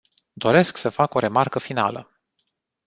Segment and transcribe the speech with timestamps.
[0.33, 2.11] Doresc să fac o remarcă finală.